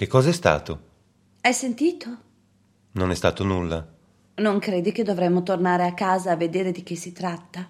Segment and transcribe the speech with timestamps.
[0.00, 0.80] Che cos'è stato?
[1.42, 2.08] Hai sentito?
[2.92, 3.86] Non è stato nulla.
[4.36, 7.68] Non credi che dovremmo tornare a casa a vedere di che si tratta?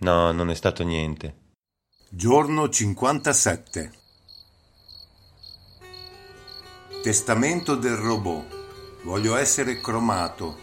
[0.00, 1.54] No, non è stato niente.
[2.10, 3.92] Giorno 57
[7.02, 9.02] Testamento del robot.
[9.04, 10.58] Voglio essere cromato.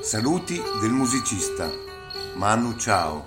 [0.00, 1.70] Saluti del musicista.
[2.36, 3.26] Manu ciao.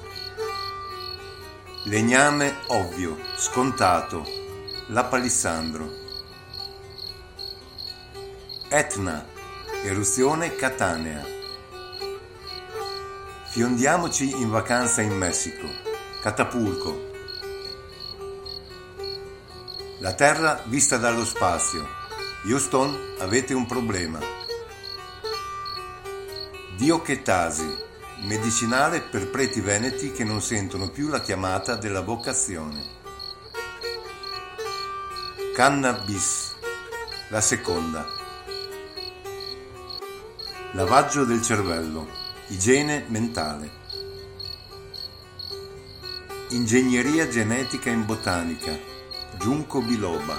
[1.84, 4.42] Legname ovvio, scontato.
[4.94, 5.92] La palissandro.
[8.70, 9.26] Etna.
[9.84, 11.26] Eruzione Catanea.
[13.50, 15.66] Fiondiamoci in vacanza in Messico.
[16.22, 17.10] Catapulco.
[19.98, 21.88] La Terra vista dallo spazio.
[22.46, 24.20] Houston, avete un problema.
[26.78, 27.78] Diochetasi,
[28.28, 33.02] medicinale per preti veneti che non sentono più la chiamata della vocazione.
[35.54, 36.56] Cannabis,
[37.30, 38.08] la seconda.
[40.72, 42.08] Lavaggio del cervello,
[42.48, 43.70] igiene mentale.
[46.50, 48.76] Ingegneria genetica in botanica,
[49.38, 50.36] Giunco biloba.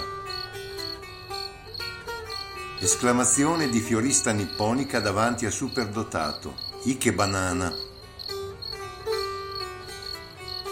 [2.80, 6.56] Esclamazione di fiorista nipponica davanti a superdotato.
[6.86, 7.72] Ike banana.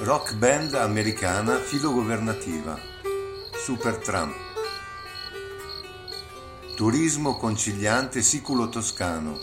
[0.01, 2.92] Rock band americana filogovernativa.
[3.65, 4.35] Super Trump.
[6.75, 9.39] Turismo conciliante siculo toscano.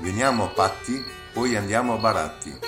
[0.00, 2.58] Veniamo a Patti, poi andiamo a Baratti.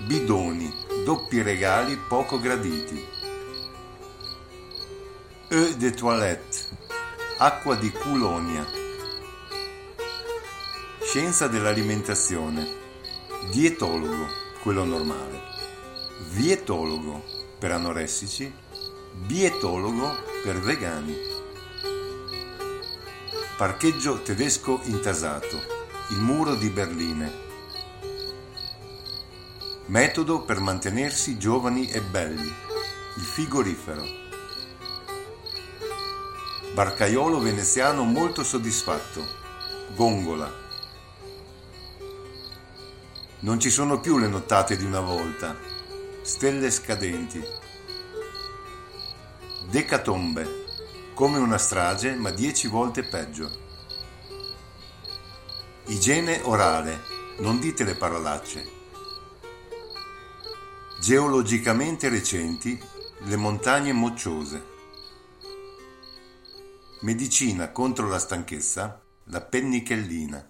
[0.00, 0.70] Bidoni
[1.06, 3.02] doppi regali poco graditi.
[5.48, 6.68] Eau de toilette,
[7.38, 8.66] acqua di culonia.
[11.00, 12.68] Scienza dell'alimentazione,
[13.50, 14.26] dietologo,
[14.60, 15.40] quello normale,
[16.28, 18.52] vietologo per anoressici,
[19.12, 21.16] bietologo per vegani.
[23.56, 25.60] Parcheggio tedesco intasato,
[26.10, 27.46] il muro di Berlino
[29.88, 32.46] Metodo per mantenersi giovani e belli.
[33.16, 34.04] Il frigorifero.
[36.74, 39.24] Barcaiolo veneziano molto soddisfatto.
[39.94, 40.52] Gongola.
[43.40, 45.56] Non ci sono più le nottate di una volta.
[46.22, 47.42] Stelle scadenti.
[49.70, 50.66] Decatombe.
[51.14, 53.50] Come una strage, ma dieci volte peggio.
[55.86, 57.00] Igiene orale.
[57.38, 58.76] Non dite le parolacce.
[61.00, 62.78] Geologicamente recenti
[63.20, 64.76] le montagne mocciose.
[67.00, 70.46] Medicina contro la stanchezza, la pennichellina.